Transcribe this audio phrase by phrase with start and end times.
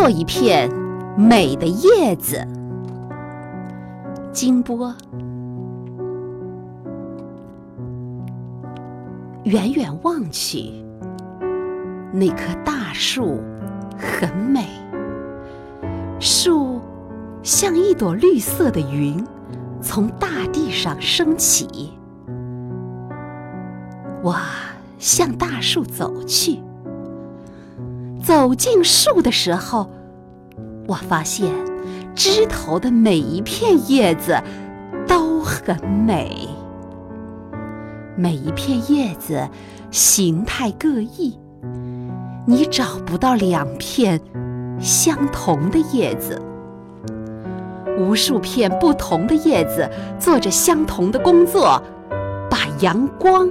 [0.00, 0.70] 做一片
[1.16, 2.46] 美的叶子。
[4.30, 4.94] 金波，
[9.42, 10.70] 远远望去，
[12.12, 13.40] 那棵大树
[13.98, 14.68] 很美，
[16.20, 16.80] 树
[17.42, 19.26] 像一朵绿色的云，
[19.80, 21.92] 从大地上升起。
[24.22, 24.36] 我
[25.00, 26.60] 向大树走去。
[28.28, 29.88] 走进树的时候，
[30.86, 31.50] 我发现
[32.14, 34.38] 枝头的每一片叶子
[35.06, 36.46] 都很美。
[38.18, 39.48] 每一片叶子
[39.90, 41.38] 形态各异，
[42.46, 44.20] 你找不到两片
[44.78, 46.38] 相同的叶子。
[47.96, 49.88] 无数片不同的叶子
[50.18, 51.82] 做着相同的工作，
[52.50, 53.50] 把阳光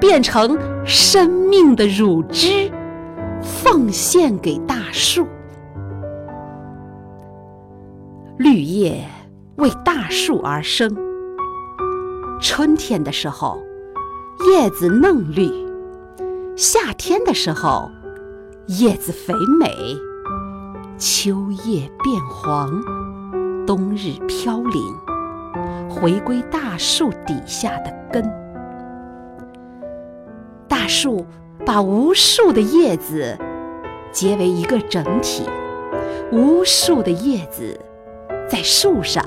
[0.00, 2.70] 变成生命的乳汁。
[3.42, 5.26] 奉献给大树，
[8.38, 9.04] 绿叶
[9.56, 10.94] 为大树而生。
[12.40, 13.62] 春天的时候，
[14.48, 15.48] 叶子嫩绿；
[16.56, 17.90] 夏天的时候，
[18.66, 19.70] 叶子肥美；
[20.98, 22.82] 秋叶变黄，
[23.66, 24.94] 冬日飘零，
[25.88, 28.24] 回归大树底下的根。
[30.68, 31.24] 大树。
[31.66, 33.36] 把无数的叶子
[34.12, 35.42] 结为一个整体，
[36.30, 37.78] 无数的叶子
[38.48, 39.22] 在树上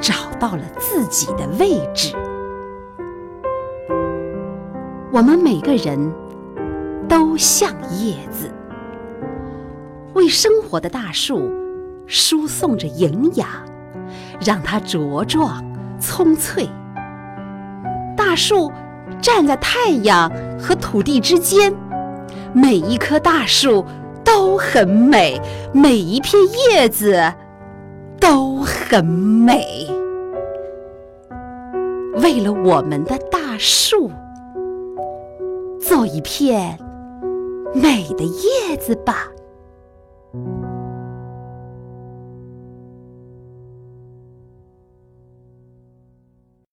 [0.00, 2.16] 找到了自己的位置。
[5.12, 6.12] 我们每个人
[7.06, 7.70] 都像
[8.00, 8.50] 叶子，
[10.14, 11.52] 为生活的大树
[12.06, 13.46] 输送着营养，
[14.40, 15.62] 让它茁壮
[16.00, 16.66] 葱翠。
[18.16, 18.72] 大树。
[19.20, 21.74] 站在太阳和土地之间，
[22.52, 23.84] 每一棵大树
[24.24, 25.40] 都很美，
[25.72, 27.32] 每一片叶子
[28.20, 29.86] 都很美。
[32.16, 34.10] 为了我们的大树，
[35.80, 36.78] 做一片
[37.74, 39.28] 美的叶子吧。